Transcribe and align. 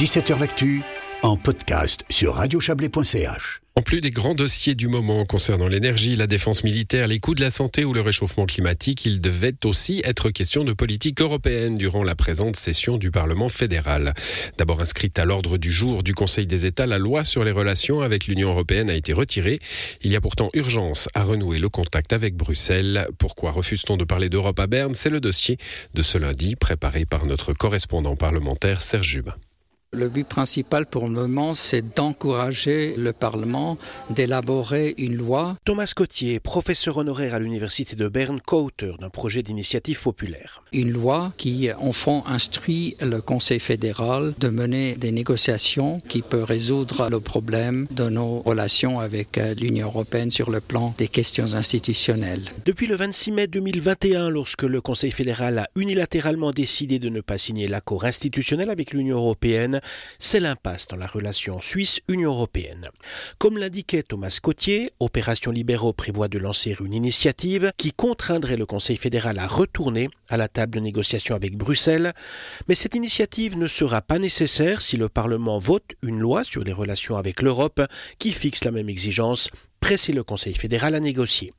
17h 0.00 0.40
L'actu 0.40 0.80
en 1.22 1.36
podcast 1.36 2.06
sur 2.08 2.36
radiochablais.ch. 2.36 3.60
En 3.76 3.82
plus 3.82 4.00
des 4.00 4.10
grands 4.10 4.34
dossiers 4.34 4.74
du 4.74 4.88
moment 4.88 5.26
concernant 5.26 5.68
l'énergie, 5.68 6.16
la 6.16 6.26
défense 6.26 6.64
militaire, 6.64 7.06
les 7.06 7.20
coûts 7.20 7.34
de 7.34 7.42
la 7.42 7.50
santé 7.50 7.84
ou 7.84 7.92
le 7.92 8.00
réchauffement 8.00 8.46
climatique, 8.46 9.04
il 9.04 9.20
devait 9.20 9.66
aussi 9.66 10.00
être 10.06 10.30
question 10.30 10.64
de 10.64 10.72
politique 10.72 11.20
européenne 11.20 11.76
durant 11.76 12.02
la 12.02 12.14
présente 12.14 12.56
session 12.56 12.96
du 12.96 13.10
Parlement 13.10 13.50
fédéral. 13.50 14.14
D'abord 14.56 14.80
inscrite 14.80 15.18
à 15.18 15.26
l'ordre 15.26 15.58
du 15.58 15.70
jour 15.70 16.02
du 16.02 16.14
Conseil 16.14 16.46
des 16.46 16.64
États, 16.64 16.86
la 16.86 16.96
loi 16.96 17.22
sur 17.22 17.44
les 17.44 17.52
relations 17.52 18.00
avec 18.00 18.26
l'Union 18.26 18.48
européenne 18.48 18.88
a 18.88 18.94
été 18.94 19.12
retirée. 19.12 19.58
Il 20.00 20.10
y 20.10 20.16
a 20.16 20.22
pourtant 20.22 20.48
urgence 20.54 21.10
à 21.12 21.24
renouer 21.24 21.58
le 21.58 21.68
contact 21.68 22.14
avec 22.14 22.36
Bruxelles. 22.36 23.06
Pourquoi 23.18 23.50
refuse-t-on 23.50 23.98
de 23.98 24.04
parler 24.04 24.30
d'Europe 24.30 24.60
à 24.60 24.66
Berne? 24.66 24.94
C'est 24.94 25.10
le 25.10 25.20
dossier 25.20 25.58
de 25.92 26.00
ce 26.00 26.16
lundi 26.16 26.56
préparé 26.56 27.04
par 27.04 27.26
notre 27.26 27.52
correspondant 27.52 28.16
parlementaire 28.16 28.80
Serge 28.80 29.06
Jubin. 29.06 29.34
Le 29.92 30.08
but 30.08 30.24
principal 30.24 30.86
pour 30.86 31.08
le 31.08 31.10
moment, 31.10 31.52
c'est 31.52 31.96
d'encourager 31.96 32.94
le 32.96 33.12
Parlement 33.12 33.76
d'élaborer 34.08 34.94
une 34.98 35.16
loi. 35.16 35.56
Thomas 35.64 35.92
Cotier, 35.96 36.38
professeur 36.38 36.98
honoraire 36.98 37.34
à 37.34 37.40
l'Université 37.40 37.96
de 37.96 38.06
Berne, 38.06 38.40
co-auteur 38.40 38.98
d'un 38.98 39.08
projet 39.08 39.42
d'initiative 39.42 40.00
populaire. 40.00 40.62
Une 40.72 40.92
loi 40.92 41.32
qui, 41.36 41.70
en 41.72 41.90
fond, 41.90 42.22
instruit 42.26 42.96
le 43.00 43.20
Conseil 43.20 43.58
fédéral 43.58 44.32
de 44.38 44.48
mener 44.48 44.94
des 44.94 45.10
négociations 45.10 46.00
qui 46.08 46.22
peuvent 46.22 46.44
résoudre 46.44 47.10
le 47.10 47.18
problème 47.18 47.88
de 47.90 48.08
nos 48.08 48.42
relations 48.42 49.00
avec 49.00 49.38
euh, 49.38 49.54
l'Union 49.54 49.88
européenne 49.88 50.30
sur 50.30 50.52
le 50.52 50.60
plan 50.60 50.94
des 50.98 51.08
questions 51.08 51.54
institutionnelles. 51.54 52.44
Depuis 52.64 52.86
le 52.86 52.94
26 52.94 53.32
mai 53.32 53.46
2021, 53.48 54.30
lorsque 54.30 54.62
le 54.62 54.80
Conseil 54.80 55.10
fédéral 55.10 55.58
a 55.58 55.66
unilatéralement 55.74 56.52
décidé 56.52 57.00
de 57.00 57.08
ne 57.08 57.20
pas 57.20 57.38
signer 57.38 57.66
l'accord 57.66 58.04
institutionnel 58.04 58.70
avec 58.70 58.92
l'Union 58.92 59.16
européenne, 59.16 59.79
c'est 60.18 60.40
l'impasse 60.40 60.86
dans 60.86 60.96
la 60.96 61.06
relation 61.06 61.60
Suisse-Union 61.60 62.32
européenne. 62.32 62.88
Comme 63.38 63.58
l'indiquait 63.58 64.02
Thomas 64.02 64.38
Cotier, 64.42 64.90
Opération 65.00 65.50
Libéraux 65.50 65.92
prévoit 65.92 66.28
de 66.28 66.38
lancer 66.38 66.76
une 66.80 66.94
initiative 66.94 67.72
qui 67.76 67.92
contraindrait 67.92 68.56
le 68.56 68.66
Conseil 68.66 68.96
fédéral 68.96 69.38
à 69.38 69.46
retourner 69.46 70.08
à 70.28 70.36
la 70.36 70.48
table 70.48 70.74
de 70.74 70.80
négociation 70.80 71.34
avec 71.34 71.56
Bruxelles, 71.56 72.12
mais 72.68 72.74
cette 72.74 72.94
initiative 72.94 73.56
ne 73.56 73.66
sera 73.66 74.02
pas 74.02 74.18
nécessaire 74.18 74.80
si 74.82 74.96
le 74.96 75.08
Parlement 75.08 75.58
vote 75.58 75.92
une 76.02 76.18
loi 76.18 76.44
sur 76.44 76.62
les 76.62 76.72
relations 76.72 77.16
avec 77.16 77.42
l'Europe 77.42 77.82
qui 78.18 78.32
fixe 78.32 78.64
la 78.64 78.70
même 78.70 78.88
exigence, 78.88 79.50
presser 79.80 80.12
le 80.12 80.22
Conseil 80.22 80.54
fédéral 80.54 80.94
à 80.94 81.00
négocier. 81.00 81.52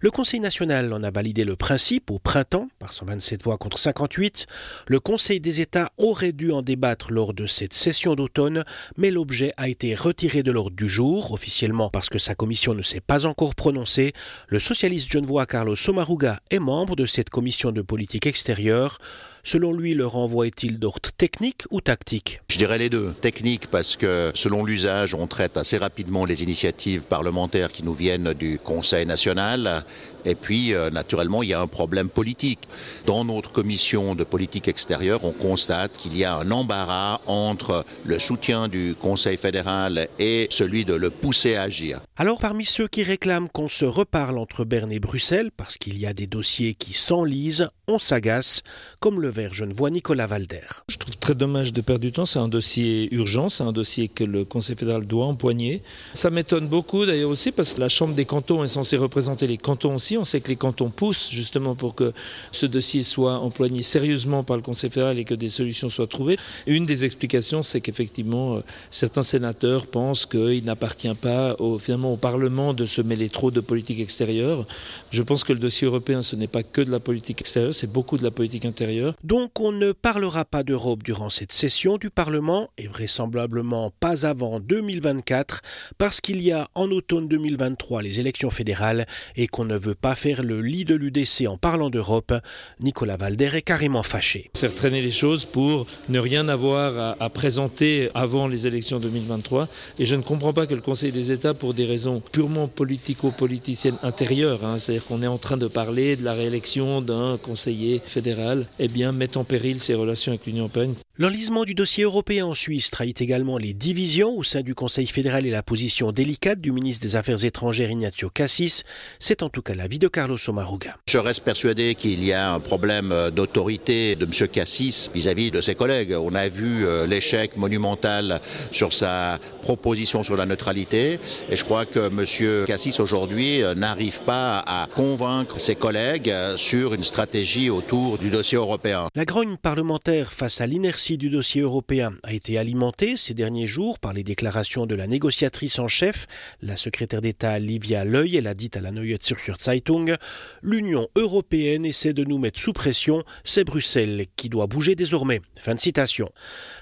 Le 0.00 0.10
Conseil 0.10 0.40
national 0.40 0.92
en 0.92 1.02
a 1.02 1.10
validé 1.10 1.44
le 1.44 1.56
principe 1.56 2.10
au 2.10 2.18
printemps 2.18 2.68
par 2.78 2.92
127 2.92 3.42
voix 3.42 3.58
contre 3.58 3.78
58. 3.78 4.46
Le 4.86 5.00
Conseil 5.00 5.40
des 5.40 5.60
États 5.60 5.90
aurait 5.98 6.32
dû 6.32 6.52
en 6.52 6.62
débattre 6.62 7.12
lors 7.12 7.34
de 7.34 7.46
cette 7.46 7.74
session 7.74 8.14
d'automne, 8.14 8.64
mais 8.96 9.10
l'objet 9.10 9.52
a 9.56 9.68
été 9.68 9.94
retiré 9.94 10.42
de 10.42 10.52
l'ordre 10.52 10.76
du 10.76 10.88
jour, 10.88 11.32
officiellement 11.32 11.90
parce 11.90 12.08
que 12.08 12.18
sa 12.18 12.34
commission 12.34 12.74
ne 12.74 12.82
s'est 12.82 13.00
pas 13.00 13.26
encore 13.26 13.54
prononcée. 13.54 14.12
Le 14.48 14.58
socialiste 14.58 15.10
genevois 15.10 15.46
Carlos 15.46 15.76
Somaruga 15.76 16.40
est 16.50 16.58
membre 16.58 16.96
de 16.96 17.06
cette 17.06 17.30
commission 17.30 17.72
de 17.72 17.82
politique 17.82 18.26
extérieure. 18.26 18.98
Selon 19.46 19.74
lui, 19.74 19.92
le 19.92 20.06
renvoi 20.06 20.46
est-il 20.46 20.78
d'ordre 20.78 21.10
technique 21.18 21.64
ou 21.70 21.82
tactique? 21.82 22.40
Je 22.48 22.56
dirais 22.56 22.78
les 22.78 22.88
deux. 22.88 23.12
Technique 23.20 23.66
parce 23.66 23.94
que 23.94 24.32
selon 24.34 24.64
l'usage, 24.64 25.12
on 25.12 25.26
traite 25.26 25.58
assez 25.58 25.76
rapidement 25.76 26.24
les 26.24 26.42
initiatives 26.42 27.02
parlementaires 27.02 27.70
qui 27.70 27.84
nous 27.84 27.92
viennent 27.92 28.32
du 28.32 28.58
Conseil 28.58 29.04
national 29.04 29.84
et 30.24 30.34
puis, 30.34 30.74
euh, 30.74 30.90
naturellement, 30.90 31.42
il 31.42 31.50
y 31.50 31.54
a 31.54 31.60
un 31.60 31.66
problème 31.66 32.08
politique. 32.08 32.60
Dans 33.06 33.24
notre 33.24 33.52
commission 33.52 34.14
de 34.14 34.24
politique 34.24 34.68
extérieure, 34.68 35.24
on 35.24 35.32
constate 35.32 35.96
qu'il 35.96 36.16
y 36.16 36.24
a 36.24 36.36
un 36.36 36.50
embarras 36.50 37.20
entre 37.26 37.84
le 38.04 38.18
soutien 38.18 38.68
du 38.68 38.94
Conseil 38.98 39.36
fédéral 39.36 40.08
et 40.18 40.46
celui 40.50 40.84
de 40.84 40.94
le 40.94 41.10
pousser 41.10 41.56
à 41.56 41.62
agir. 41.62 42.00
Alors, 42.16 42.40
parmi 42.40 42.64
ceux 42.64 42.88
qui 42.88 43.02
réclament 43.02 43.48
qu'on 43.48 43.68
se 43.68 43.84
reparle 43.84 44.38
entre 44.38 44.64
Berne 44.64 44.92
et 44.92 45.00
Bruxelles, 45.00 45.50
parce 45.56 45.76
qu'il 45.76 45.98
y 45.98 46.06
a 46.06 46.12
des 46.12 46.26
dossiers 46.26 46.74
qui 46.74 46.92
s'enlisent, 46.92 47.68
on 47.86 47.98
s'agace, 47.98 48.62
comme 49.00 49.20
le 49.20 49.28
vert 49.34 49.52
genevois 49.52 49.90
Nicolas 49.90 50.28
Valder. 50.28 50.60
Je 50.88 50.96
trouve 50.96 51.16
très 51.16 51.34
dommage 51.34 51.72
de 51.72 51.80
perdre 51.80 52.02
du 52.02 52.12
temps. 52.12 52.24
C'est 52.24 52.38
un 52.38 52.48
dossier 52.48 53.12
urgent, 53.12 53.48
c'est 53.48 53.64
un 53.64 53.72
dossier 53.72 54.06
que 54.06 54.22
le 54.22 54.44
Conseil 54.44 54.76
fédéral 54.76 55.06
doit 55.06 55.26
empoigner. 55.26 55.82
Ça 56.12 56.30
m'étonne 56.30 56.68
beaucoup 56.68 57.04
d'ailleurs 57.04 57.30
aussi 57.30 57.50
parce 57.50 57.74
que 57.74 57.80
la 57.80 57.88
Chambre 57.88 58.14
des 58.14 58.26
cantons 58.26 58.62
est 58.62 58.68
censée 58.68 58.96
représenter 58.96 59.48
les 59.48 59.56
cantons 59.56 59.96
aussi. 59.96 60.16
On 60.16 60.24
sait 60.24 60.40
que 60.40 60.48
les 60.48 60.56
cantons 60.56 60.90
poussent 60.90 61.30
justement 61.32 61.74
pour 61.74 61.96
que 61.96 62.12
ce 62.52 62.66
dossier 62.66 63.02
soit 63.02 63.38
empoigné 63.38 63.82
sérieusement 63.82 64.44
par 64.44 64.56
le 64.56 64.62
Conseil 64.62 64.90
fédéral 64.90 65.18
et 65.18 65.24
que 65.24 65.34
des 65.34 65.48
solutions 65.48 65.88
soient 65.88 66.06
trouvées. 66.06 66.36
Une 66.68 66.86
des 66.86 67.04
explications, 67.04 67.64
c'est 67.64 67.80
qu'effectivement, 67.80 68.56
euh, 68.56 68.60
certains 68.90 69.22
sénateurs 69.22 69.88
pensent 69.88 70.26
qu'il 70.26 70.64
n'appartient 70.64 71.14
pas 71.14 71.56
finalement 71.80 72.12
au 72.12 72.16
Parlement 72.16 72.72
de 72.72 72.86
se 72.86 73.02
mêler 73.02 73.28
trop 73.28 73.50
de 73.50 73.60
politique 73.60 73.98
extérieure. 73.98 74.64
Je 75.10 75.22
pense 75.22 75.42
que 75.42 75.52
le 75.52 75.58
dossier 75.58 75.86
européen, 75.88 76.22
ce 76.22 76.36
n'est 76.36 76.46
pas 76.46 76.62
que 76.62 76.82
de 76.82 76.92
la 76.92 77.00
politique 77.00 77.40
extérieure, 77.40 77.74
c'est 77.74 77.90
beaucoup 77.90 78.16
de 78.16 78.22
la 78.22 78.30
politique 78.30 78.64
intérieure. 78.64 79.14
Donc 79.24 79.58
on 79.58 79.72
ne 79.72 79.92
parlera 79.92 80.44
pas 80.44 80.62
d'Europe 80.62 81.02
durant 81.02 81.30
cette 81.30 81.50
session 81.50 81.96
du 81.96 82.10
Parlement 82.10 82.68
et 82.76 82.88
vraisemblablement 82.88 83.90
pas 83.98 84.26
avant 84.26 84.60
2024 84.60 85.62
parce 85.96 86.20
qu'il 86.20 86.42
y 86.42 86.52
a 86.52 86.68
en 86.74 86.90
automne 86.90 87.26
2023 87.26 88.02
les 88.02 88.20
élections 88.20 88.50
fédérales 88.50 89.06
et 89.34 89.46
qu'on 89.46 89.64
ne 89.64 89.78
veut 89.78 89.94
pas 89.94 90.14
faire 90.14 90.42
le 90.42 90.60
lit 90.60 90.84
de 90.84 90.94
l'UDC 90.94 91.46
en 91.48 91.56
parlant 91.56 91.88
d'Europe, 91.88 92.34
Nicolas 92.80 93.16
Valder 93.16 93.48
est 93.54 93.62
carrément 93.62 94.02
fâché. 94.02 94.50
Faire 94.58 94.74
traîner 94.74 95.00
les 95.00 95.10
choses 95.10 95.46
pour 95.46 95.86
ne 96.10 96.18
rien 96.18 96.46
avoir 96.50 97.16
à, 97.18 97.30
présenter 97.30 98.10
avant 98.14 98.46
les 98.46 98.66
élections 98.66 99.00
2023. 99.00 99.68
Et 100.00 100.04
je 100.04 100.16
ne 100.16 100.22
comprends 100.22 100.52
pas 100.52 100.66
que 100.66 100.74
le 100.74 100.82
Conseil 100.82 101.12
des 101.12 101.32
États, 101.32 101.54
pour 101.54 101.72
des 101.72 101.86
raisons 101.86 102.20
purement 102.20 102.68
politico-politiciennes 102.68 103.96
intérieures, 104.02 104.66
hein, 104.66 104.76
c'est-à-dire 104.76 105.06
qu'on 105.06 105.22
est 105.22 105.26
en 105.26 105.38
train 105.38 105.56
de 105.56 105.66
parler 105.66 106.16
de 106.16 106.24
la 106.24 106.34
réélection 106.34 107.00
d'un 107.00 107.38
conseiller 107.38 108.02
fédéral, 108.04 108.66
eh 108.78 108.88
bien, 108.88 109.13
mette 109.14 109.36
en 109.36 109.44
péril 109.44 109.80
ses 109.80 109.94
relations 109.94 110.32
avec 110.32 110.46
l'Union 110.46 110.64
européenne. 110.64 110.94
L'enlisement 111.16 111.62
du 111.62 111.74
dossier 111.74 112.02
européen 112.02 112.44
en 112.44 112.54
Suisse 112.54 112.90
trahit 112.90 113.20
également 113.20 113.56
les 113.56 113.72
divisions 113.72 114.36
au 114.36 114.42
sein 114.42 114.62
du 114.62 114.74
Conseil 114.74 115.06
fédéral 115.06 115.46
et 115.46 115.50
la 115.52 115.62
position 115.62 116.10
délicate 116.10 116.60
du 116.60 116.72
ministre 116.72 117.06
des 117.06 117.14
Affaires 117.14 117.44
étrangères 117.44 117.88
Ignacio 117.88 118.30
Cassis. 118.30 118.82
C'est 119.20 119.44
en 119.44 119.48
tout 119.48 119.62
cas 119.62 119.76
l'avis 119.76 120.00
de 120.00 120.08
Carlos 120.08 120.38
Somaruga. 120.38 120.96
Je 121.06 121.18
reste 121.18 121.44
persuadé 121.44 121.94
qu'il 121.94 122.24
y 122.24 122.32
a 122.32 122.52
un 122.52 122.58
problème 122.58 123.12
euh, 123.12 123.30
d'autorité 123.30 124.16
de 124.16 124.24
M. 124.24 124.48
Cassis 124.48 125.08
vis-à-vis 125.14 125.52
de 125.52 125.60
ses 125.60 125.76
collègues. 125.76 126.16
On 126.20 126.34
a 126.34 126.48
vu 126.48 126.84
euh, 126.84 127.06
l'échec 127.06 127.56
monumental 127.56 128.40
sur 128.72 128.92
sa 128.92 129.38
proposition 129.62 130.24
sur 130.24 130.36
la 130.36 130.46
neutralité 130.46 131.20
et 131.48 131.54
je 131.54 131.64
crois 131.64 131.86
que 131.86 132.08
M. 132.08 132.66
Cassis 132.66 132.98
aujourd'hui 132.98 133.62
euh, 133.62 133.76
n'arrive 133.76 134.20
pas 134.22 134.64
à 134.66 134.88
convaincre 134.92 135.60
ses 135.60 135.76
collègues 135.76 136.34
sur 136.56 136.92
une 136.92 137.04
stratégie 137.04 137.70
autour 137.70 138.18
du 138.18 138.30
dossier 138.30 138.58
européen. 138.58 139.06
La 139.14 139.24
grogne 139.24 139.56
parlementaire 139.56 140.32
face 140.32 140.60
à 140.60 140.66
l'inertie 140.66 141.03
du 141.12 141.28
dossier 141.28 141.60
européen 141.60 142.14
a 142.22 142.32
été 142.32 142.56
alimenté 142.56 143.16
ces 143.16 143.34
derniers 143.34 143.66
jours 143.66 143.98
par 143.98 144.14
les 144.14 144.24
déclarations 144.24 144.86
de 144.86 144.94
la 144.94 145.06
négociatrice 145.06 145.78
en 145.78 145.86
chef, 145.86 146.26
la 146.62 146.76
secrétaire 146.78 147.20
d'État 147.20 147.58
Livia 147.58 148.06
Leuil, 148.06 148.36
elle 148.36 148.46
a 148.46 148.54
dit 148.54 148.70
à 148.74 148.80
la 148.80 148.90
Neue 148.90 149.18
Zürcher 149.22 149.52
Zeitung 149.60 150.16
L'Union 150.62 151.08
européenne 151.14 151.84
essaie 151.84 152.14
de 152.14 152.24
nous 152.24 152.38
mettre 152.38 152.58
sous 152.58 152.72
pression, 152.72 153.22
c'est 153.44 153.64
Bruxelles 153.64 154.26
qui 154.36 154.48
doit 154.48 154.66
bouger 154.66 154.94
désormais. 154.94 155.42
Fin 155.60 155.74
de 155.74 155.80
citation. 155.80 156.30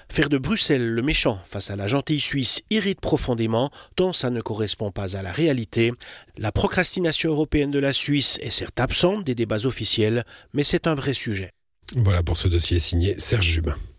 Faire 0.09 0.29
de 0.29 0.37
Bruxelles 0.37 0.87
le 0.87 1.01
méchant 1.01 1.39
face 1.43 1.69
à 1.69 1.75
la 1.75 1.89
gentille 1.89 2.21
Suisse 2.21 2.61
irrite 2.69 3.01
profondément, 3.01 3.71
tant 3.97 4.13
ça 4.13 4.29
ne 4.29 4.39
correspond 4.39 4.91
pas 4.91 5.17
à 5.17 5.21
la 5.21 5.33
réalité. 5.33 5.91
La 6.37 6.53
procrastination 6.53 7.29
européenne 7.29 7.71
de 7.71 7.79
la 7.79 7.91
Suisse 7.91 8.39
est 8.41 8.51
certes 8.51 8.79
absente 8.79 9.25
des 9.25 9.35
débats 9.35 9.65
officiels, 9.65 10.23
mais 10.53 10.63
c'est 10.63 10.87
un 10.87 10.95
vrai 10.95 11.13
sujet. 11.13 11.51
Voilà 11.95 12.23
pour 12.23 12.37
ce 12.37 12.47
dossier 12.47 12.79
signé 12.79 13.19
Serge 13.19 13.47
Jubin. 13.47 13.75